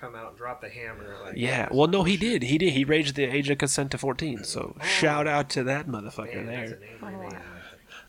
come 0.00 0.14
out 0.14 0.28
and 0.30 0.36
drop 0.36 0.60
the 0.60 0.68
hammer. 0.68 1.16
Like 1.22 1.36
Yeah, 1.36 1.68
well, 1.70 1.88
no, 1.88 2.04
he 2.04 2.16
did. 2.16 2.42
He 2.44 2.58
did. 2.58 2.72
He 2.72 2.84
raised 2.84 3.14
the 3.16 3.24
age 3.24 3.50
of 3.50 3.58
consent 3.58 3.90
to 3.92 3.98
14. 3.98 4.44
So 4.44 4.76
shout 4.82 5.26
out 5.26 5.50
to 5.50 5.64
that 5.64 5.86
motherfucker 5.86 6.36
Man, 6.36 6.46
that's 6.46 6.70
there. 6.70 6.78
an 6.78 6.84
angry 7.04 7.28
man. 7.28 7.42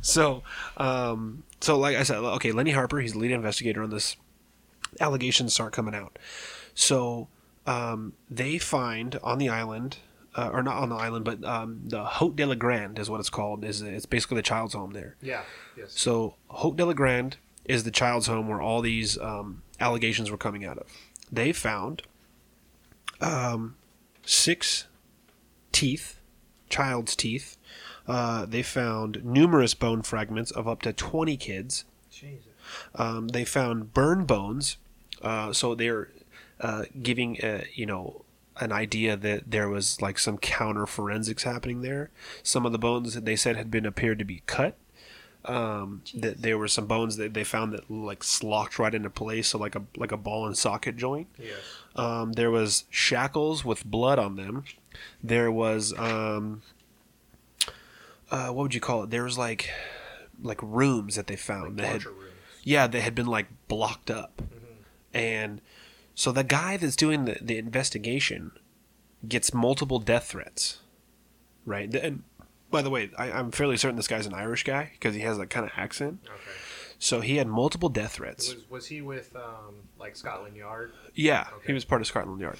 So, 0.02 0.44
um, 0.78 1.44
so 1.60 1.78
like 1.78 1.96
I 1.96 2.04
said, 2.04 2.18
okay, 2.18 2.52
Lenny 2.52 2.72
Harper, 2.72 3.00
he's 3.00 3.14
the 3.14 3.20
lead 3.20 3.32
investigator 3.32 3.84
on 3.84 3.90
this. 3.90 4.16
Allegations 5.00 5.54
start 5.54 5.74
coming 5.74 5.94
out. 5.94 6.18
So, 6.74 7.28
um, 7.68 8.14
they 8.30 8.58
find 8.58 9.20
on 9.24 9.38
the 9.38 9.50
island, 9.50 9.98
uh, 10.36 10.50
or 10.52 10.64
not 10.64 10.78
on 10.78 10.90
the 10.90 10.96
island, 10.96 11.26
but 11.26 11.44
um, 11.44 11.82
the 11.86 12.04
Haute 12.04 12.36
de 12.36 12.46
la 12.46 12.56
Grande 12.56 12.98
is 12.98 13.10
what 13.10 13.20
it's 13.20 13.30
called. 13.30 13.64
Is 13.64 13.82
it's 13.82 14.06
basically 14.06 14.38
the 14.38 14.42
child's 14.42 14.74
home 14.74 14.92
there. 14.92 15.16
Yeah. 15.22 15.44
Yes. 15.78 15.92
So 15.94 16.36
Haute 16.50 16.78
de 16.78 16.86
la 16.86 16.94
Grande 16.94 17.38
is 17.66 17.84
the 17.84 17.92
child's 17.92 18.28
home 18.28 18.48
where 18.48 18.60
all 18.62 18.82
these 18.82 19.18
um, 19.20 19.62
allegations 19.80 20.32
were 20.32 20.38
coming 20.38 20.66
out 20.66 20.78
of. 20.80 20.88
They 21.32 21.52
found 21.52 22.04
um, 23.22 23.76
six 24.26 24.88
teeth, 25.72 26.20
child's 26.70 27.16
teeth. 27.16 27.58
Uh, 28.08 28.46
they 28.46 28.64
found 28.64 29.24
numerous 29.24 29.74
bone 29.74 30.02
fragments 30.02 30.52
of 30.52 30.68
up 30.68 30.82
to 30.82 30.92
20 30.92 31.38
kids. 31.38 31.86
Jesus. 32.12 32.48
Um, 32.96 33.30
they 33.30 33.46
found 33.46 33.94
burn 33.94 34.26
bones. 34.26 34.78
Uh, 35.22 35.54
so 35.54 35.76
they're 35.76 36.10
uh, 36.60 36.84
giving, 37.02 37.40
uh, 37.44 37.64
you 37.74 37.86
know, 37.86 38.26
an 38.58 38.72
idea 38.72 39.16
that 39.16 39.50
there 39.50 39.70
was 39.70 40.02
like 40.02 40.20
some 40.20 40.38
counter 40.38 40.86
forensics 40.86 41.44
happening 41.44 41.82
there. 41.82 42.10
Some 42.44 42.66
of 42.66 42.72
the 42.72 42.80
bones 42.80 43.14
that 43.14 43.26
they 43.26 43.36
said 43.36 43.56
had 43.56 43.72
been 43.72 43.86
appeared 43.86 44.20
to 44.20 44.26
be 44.26 44.44
cut. 44.46 44.78
Um, 45.44 46.04
that 46.14 46.44
there 46.44 46.58
were 46.58 46.68
some 46.68 46.86
bones 46.86 47.18
that 47.18 47.34
they 47.34 47.44
found 47.44 47.74
that 47.74 47.90
like 47.90 48.24
locked 48.44 48.78
right 48.78 48.94
into 48.94 49.10
place, 49.10 49.48
so 49.50 49.58
like 49.58 49.76
a 49.76 49.82
like 49.98 50.12
a 50.12 50.18
ball 50.18 50.46
and 50.46 50.56
socket 50.56 50.98
joint. 50.98 51.28
Yes. 51.40 51.56
Um, 51.96 52.34
there 52.34 52.52
was 52.52 52.86
shackles 52.90 53.66
with 53.66 53.84
blood 53.84 54.20
on 54.20 54.36
them. 54.36 54.66
There 55.24 55.52
was 55.52 55.98
um, 55.98 56.62
uh, 58.30 58.48
what 58.48 58.64
would 58.64 58.74
you 58.76 58.82
call 58.82 59.04
it? 59.04 59.10
There 59.10 59.24
was 59.24 59.38
like 59.38 59.70
like 60.44 60.60
rooms 60.62 61.16
that 61.16 61.28
they 61.28 61.36
found 61.36 61.78
that 61.78 61.86
had 61.88 62.06
rooms. 62.06 62.34
yeah 62.64 62.88
that 62.88 63.02
had 63.02 63.16
been 63.16 63.28
like 63.28 63.48
blocked 63.68 64.12
up, 64.12 64.42
and 65.14 65.62
so 66.16 66.32
the 66.32 66.44
guy 66.44 66.78
that's 66.78 66.96
doing 66.96 67.26
the, 67.26 67.38
the 67.42 67.58
investigation 67.58 68.52
gets 69.28 69.54
multiple 69.54 70.00
death 70.00 70.30
threats, 70.30 70.80
right? 71.66 71.94
And 71.94 72.24
by 72.72 72.82
the 72.82 72.90
way, 72.90 73.10
I, 73.18 73.32
I'm 73.32 73.52
fairly 73.52 73.78
certain 73.78 73.98
this 73.98 74.08
guy's 74.08 74.26
an 74.26 74.34
Irish 74.34 74.64
guy 74.64 74.92
because 74.94 75.14
he 75.16 75.22
has 75.22 75.38
that 75.38 75.50
kind 75.50 75.66
of 75.66 75.72
accent. 75.76 76.20
Okay. 76.26 76.36
So 77.00 77.20
he 77.22 77.38
had 77.38 77.48
multiple 77.48 77.90
death 77.90 78.14
threats. 78.14 78.54
Was 78.54 78.70
was 78.70 78.88
he 78.88 79.02
with 79.02 79.36
um 79.36 79.76
like 80.00 80.16
Scotland 80.16 80.56
Yard? 80.56 80.94
Yeah, 81.16 81.48
he 81.66 81.74
was 81.74 81.84
part 81.86 82.02
of 82.02 82.08
Scotland 82.08 82.40
Yard. 82.40 82.58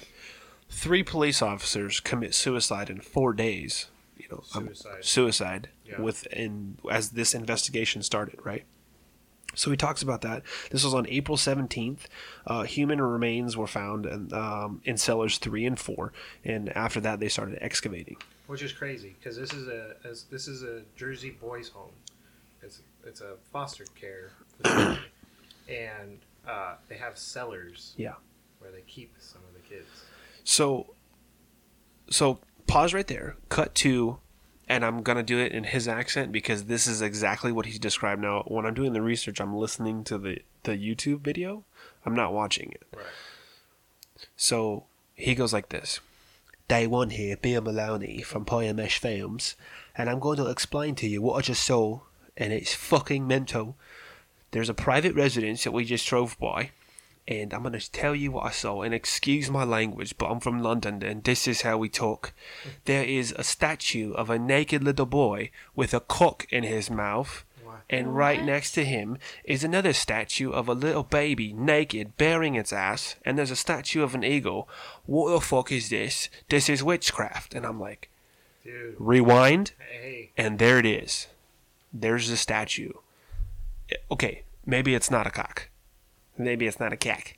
Three 0.68 1.02
police 1.02 1.42
officers 1.42 2.00
commit 2.00 2.34
suicide 2.34 2.90
in 2.90 3.00
four 3.00 3.32
days. 3.34 3.86
You 4.16 4.26
know, 4.30 4.42
um, 4.54 4.66
Suicide. 4.66 5.04
suicide 5.04 5.68
Yeah. 5.84 6.00
within 6.00 6.76
as 6.90 7.10
this 7.10 7.34
investigation 7.34 8.02
started, 8.02 8.38
right? 8.44 8.64
So 9.54 9.70
he 9.70 9.76
talks 9.76 10.00
about 10.02 10.22
that. 10.22 10.42
This 10.70 10.82
was 10.82 10.94
on 10.94 11.06
April 11.08 11.36
seventeenth. 11.36 12.08
Uh, 12.46 12.62
human 12.62 13.00
remains 13.00 13.56
were 13.56 13.66
found 13.66 14.06
in, 14.06 14.32
um, 14.32 14.80
in 14.84 14.96
cellars 14.96 15.38
three 15.38 15.66
and 15.66 15.78
four, 15.78 16.12
and 16.44 16.70
after 16.76 17.00
that 17.00 17.20
they 17.20 17.28
started 17.28 17.58
excavating. 17.60 18.16
Which 18.52 18.60
is 18.60 18.74
crazy 18.74 19.16
because 19.18 19.34
this 19.34 19.50
is 19.54 19.66
a 19.66 19.94
as, 20.04 20.24
this 20.24 20.46
is 20.46 20.62
a 20.62 20.82
Jersey 20.94 21.30
boys' 21.30 21.70
home. 21.70 21.88
It's 22.60 22.82
it's 23.02 23.22
a 23.22 23.36
foster 23.50 23.86
care 23.98 24.32
facility, 24.60 25.00
and 25.70 26.18
uh, 26.46 26.74
they 26.86 26.98
have 26.98 27.16
cellars. 27.16 27.94
Yeah. 27.96 28.12
Where 28.58 28.70
they 28.70 28.82
keep 28.86 29.14
some 29.20 29.40
of 29.48 29.54
the 29.54 29.66
kids. 29.66 29.86
So, 30.44 30.92
so 32.10 32.40
pause 32.66 32.92
right 32.92 33.06
there. 33.06 33.36
Cut 33.48 33.74
to, 33.76 34.18
and 34.68 34.84
I'm 34.84 35.02
gonna 35.02 35.22
do 35.22 35.38
it 35.38 35.52
in 35.52 35.64
his 35.64 35.88
accent 35.88 36.30
because 36.30 36.64
this 36.64 36.86
is 36.86 37.00
exactly 37.00 37.52
what 37.52 37.64
he's 37.64 37.78
described. 37.78 38.20
Now, 38.20 38.42
when 38.48 38.66
I'm 38.66 38.74
doing 38.74 38.92
the 38.92 39.00
research, 39.00 39.40
I'm 39.40 39.56
listening 39.56 40.04
to 40.04 40.18
the 40.18 40.40
the 40.64 40.72
YouTube 40.72 41.20
video. 41.20 41.64
I'm 42.04 42.14
not 42.14 42.34
watching 42.34 42.70
it. 42.72 42.86
Right. 42.94 43.06
So 44.36 44.84
he 45.14 45.34
goes 45.34 45.54
like 45.54 45.70
this. 45.70 46.00
Day 46.72 46.86
one 46.86 47.10
here, 47.10 47.36
Bill 47.36 47.60
Maloney 47.60 48.22
from 48.22 48.46
Pie 48.46 48.62
and 48.62 48.78
Mash 48.78 48.96
Films, 48.96 49.56
and 49.94 50.08
I'm 50.08 50.18
going 50.18 50.38
to 50.38 50.46
explain 50.46 50.94
to 50.94 51.06
you 51.06 51.20
what 51.20 51.34
I 51.34 51.42
just 51.42 51.62
saw, 51.64 52.00
and 52.34 52.50
it's 52.50 52.74
fucking 52.74 53.26
mental. 53.26 53.76
There's 54.52 54.70
a 54.70 54.72
private 54.88 55.14
residence 55.14 55.64
that 55.64 55.72
we 55.72 55.84
just 55.84 56.06
drove 56.06 56.38
by, 56.38 56.70
and 57.28 57.52
I'm 57.52 57.60
going 57.60 57.78
to 57.78 57.92
tell 57.92 58.14
you 58.14 58.32
what 58.32 58.46
I 58.46 58.52
saw. 58.52 58.80
And 58.80 58.94
excuse 58.94 59.50
my 59.50 59.64
language, 59.64 60.16
but 60.16 60.30
I'm 60.30 60.40
from 60.40 60.62
London, 60.62 61.02
and 61.02 61.22
this 61.22 61.46
is 61.46 61.60
how 61.60 61.76
we 61.76 61.90
talk. 61.90 62.32
There 62.86 63.04
is 63.04 63.34
a 63.36 63.44
statue 63.44 64.14
of 64.14 64.30
a 64.30 64.38
naked 64.38 64.82
little 64.82 65.04
boy 65.04 65.50
with 65.76 65.92
a 65.92 66.00
cock 66.00 66.46
in 66.50 66.64
his 66.64 66.90
mouth, 66.90 67.44
and 67.90 68.16
right 68.16 68.42
next 68.44 68.72
to 68.72 68.84
him 68.84 69.18
is 69.44 69.62
another 69.64 69.92
statue 69.92 70.50
of 70.50 70.68
a 70.68 70.72
little 70.74 71.02
baby 71.02 71.52
naked, 71.52 72.16
bearing 72.16 72.54
its 72.54 72.72
ass, 72.72 73.16
and 73.24 73.36
there's 73.38 73.50
a 73.50 73.56
statue 73.56 74.02
of 74.02 74.14
an 74.14 74.24
eagle. 74.24 74.68
What 75.06 75.30
the 75.32 75.40
fuck 75.40 75.70
is 75.72 75.88
this? 75.90 76.28
This 76.48 76.68
is 76.68 76.82
witchcraft. 76.84 77.54
And 77.54 77.64
I'm 77.66 77.78
like, 77.80 78.08
Dude. 78.64 78.94
rewind, 78.98 79.72
Hey. 79.90 80.30
and 80.36 80.58
there 80.58 80.78
it 80.78 80.86
is. 80.86 81.26
There's 81.92 82.28
the 82.28 82.36
statue. 82.36 82.92
Okay, 84.10 84.42
maybe 84.64 84.94
it's 84.94 85.10
not 85.10 85.26
a 85.26 85.30
cock. 85.30 85.68
Maybe 86.38 86.66
it's 86.66 86.80
not 86.80 86.92
a 86.92 86.96
cack. 86.96 87.36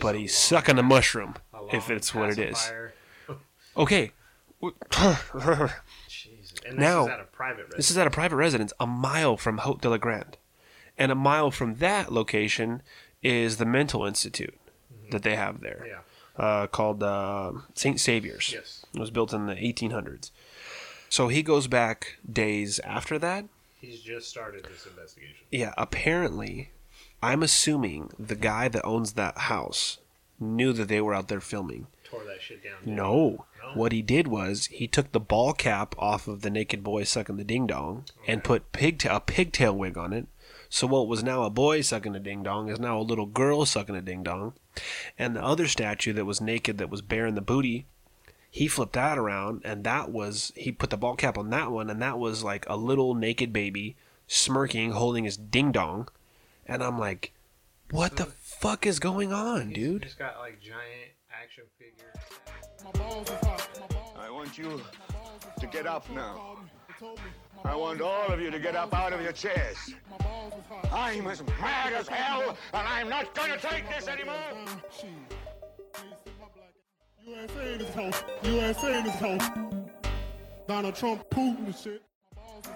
But 0.00 0.16
he's 0.16 0.32
long- 0.32 0.60
sucking 0.62 0.78
a 0.78 0.82
mushroom, 0.82 1.36
a 1.54 1.74
if 1.76 1.88
it's 1.90 2.14
what 2.14 2.30
it 2.30 2.38
is. 2.38 2.72
Okay. 3.78 4.10
And 6.68 6.78
this 6.78 6.82
Now, 6.82 7.04
is 7.04 7.08
at 7.10 7.20
a 7.20 7.24
private 7.24 7.56
residence. 7.62 7.76
This 7.76 7.90
is 7.90 7.98
at 7.98 8.06
a 8.06 8.10
private 8.10 8.36
residence 8.36 8.72
a 8.80 8.86
mile 8.86 9.36
from 9.36 9.58
Haute 9.58 9.80
de 9.80 9.90
la 9.90 9.96
Grande. 9.96 10.36
And 10.98 11.12
a 11.12 11.14
mile 11.14 11.50
from 11.50 11.76
that 11.76 12.12
location 12.12 12.82
is 13.22 13.58
the 13.58 13.66
mental 13.66 14.04
institute 14.04 14.58
that 15.10 15.22
they 15.22 15.36
have 15.36 15.60
there, 15.60 15.86
yeah. 15.86 16.42
uh, 16.42 16.66
called 16.66 17.02
uh, 17.02 17.52
St. 17.74 18.00
Saviour's. 18.00 18.52
Yes. 18.52 18.84
It 18.94 19.00
was 19.00 19.10
built 19.10 19.32
in 19.32 19.46
the 19.46 19.54
1800s. 19.54 20.30
So 21.08 21.28
he 21.28 21.42
goes 21.42 21.66
back 21.68 22.16
days 22.30 22.78
after 22.80 23.18
that. 23.18 23.44
He's 23.80 24.00
just 24.00 24.28
started 24.28 24.64
this 24.64 24.86
investigation. 24.86 25.36
Yeah, 25.50 25.74
apparently, 25.76 26.70
I'm 27.22 27.42
assuming 27.42 28.10
the 28.18 28.34
guy 28.34 28.68
that 28.68 28.84
owns 28.84 29.12
that 29.12 29.38
house 29.38 29.98
knew 30.40 30.72
that 30.72 30.88
they 30.88 31.00
were 31.00 31.14
out 31.14 31.28
there 31.28 31.40
filming. 31.40 31.86
Tore 32.04 32.24
that 32.24 32.40
shit 32.40 32.62
down. 32.64 32.74
dude. 32.84 32.94
No. 32.94 33.44
What 33.74 33.92
he 33.92 34.02
did 34.02 34.28
was 34.28 34.66
he 34.66 34.86
took 34.86 35.12
the 35.12 35.20
ball 35.20 35.52
cap 35.52 35.94
off 35.98 36.28
of 36.28 36.42
the 36.42 36.50
naked 36.50 36.82
boy 36.82 37.04
sucking 37.04 37.36
the 37.36 37.44
ding 37.44 37.66
dong 37.66 38.04
and 38.26 38.44
put 38.44 38.72
pigtail 38.72 39.16
a 39.16 39.20
pigtail 39.20 39.76
wig 39.76 39.98
on 39.98 40.12
it. 40.12 40.26
So 40.68 40.86
what 40.86 41.08
was 41.08 41.22
now 41.22 41.42
a 41.44 41.50
boy 41.50 41.80
sucking 41.80 42.14
a 42.16 42.20
ding 42.20 42.42
dong 42.42 42.68
is 42.68 42.80
now 42.80 42.98
a 42.98 43.02
little 43.02 43.26
girl 43.26 43.64
sucking 43.66 43.94
a 43.96 44.02
ding 44.02 44.22
dong. 44.22 44.54
And 45.18 45.36
the 45.36 45.42
other 45.44 45.68
statue 45.68 46.12
that 46.14 46.24
was 46.24 46.40
naked 46.40 46.78
that 46.78 46.90
was 46.90 47.02
bearing 47.02 47.34
the 47.34 47.40
booty, 47.40 47.86
he 48.50 48.68
flipped 48.68 48.94
that 48.94 49.18
around, 49.18 49.62
and 49.64 49.84
that 49.84 50.10
was 50.10 50.52
he 50.56 50.72
put 50.72 50.90
the 50.90 50.96
ball 50.96 51.14
cap 51.16 51.38
on 51.38 51.50
that 51.50 51.70
one, 51.70 51.88
and 51.90 52.00
that 52.02 52.18
was 52.18 52.42
like 52.42 52.66
a 52.68 52.76
little 52.76 53.14
naked 53.14 53.52
baby 53.52 53.96
smirking, 54.26 54.92
holding 54.92 55.24
his 55.24 55.36
ding 55.36 55.72
dong, 55.72 56.08
and 56.66 56.82
I'm 56.82 56.98
like, 56.98 57.32
what 57.90 58.16
the 58.16 58.26
fuck 58.26 58.86
is 58.86 58.98
going 58.98 59.32
on, 59.32 59.68
He's 59.68 59.76
dude? 59.76 60.02
just 60.02 60.18
got 60.18 60.38
like 60.38 60.60
giant 60.60 61.12
action 61.42 61.64
figures. 61.78 62.14
My 62.84 62.90
balls 62.92 63.28
is 63.28 63.46
hot. 63.46 63.68
My 63.80 63.86
balls, 63.86 64.16
I 64.18 64.30
want 64.30 64.56
you 64.56 64.80
to 65.60 65.66
get 65.66 65.86
up 65.86 66.08
now. 66.10 66.56
they 66.88 66.94
told 66.98 67.18
me. 67.18 67.24
My 67.64 67.72
I 67.72 67.76
want 67.76 68.00
all 68.00 68.28
of 68.28 68.40
you 68.40 68.50
to 68.50 68.58
get 68.58 68.76
up 68.76 68.94
out 68.94 69.12
of 69.12 69.20
your 69.20 69.32
chairs. 69.32 69.76
My 70.10 70.16
balls 70.18 70.54
is 70.54 70.66
hot. 70.68 70.88
I'm 70.92 71.26
as 71.26 71.42
mad 71.60 71.92
as 71.92 72.08
hell, 72.08 72.56
and 72.72 72.88
I'm 72.88 73.08
not 73.08 73.34
gonna 73.34 73.58
take 73.58 73.88
this 73.88 74.08
anymore. 74.08 74.36
Shit. 74.98 75.10
USA 77.26 77.72
in 77.72 77.78
this 77.78 77.94
house. 77.94 78.24
USA 78.42 78.98
in 78.98 79.04
this 79.04 79.14
house. 79.14 79.50
Donald 80.68 80.94
Trump, 80.94 81.28
Putin 81.30 81.66
and 81.66 81.76
shit. 81.76 82.02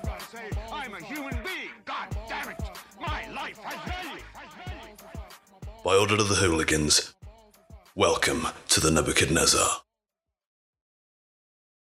I 0.05 0.19
say 0.19 0.51
I'm 0.73 0.95
a 0.95 1.03
human 1.03 1.35
being. 1.43 1.71
God 1.85 2.09
damn 2.29 2.51
it! 2.51 2.61
My 3.01 3.29
life 3.33 3.59
has 3.59 4.05
value. 4.05 4.23
By 5.83 5.97
order 5.97 6.15
of 6.15 6.29
the 6.29 6.35
hooligans, 6.35 7.15
welcome 8.01 8.49
to 8.67 8.81
the 8.81 8.91
Nebuchadnezzar. 8.91 9.83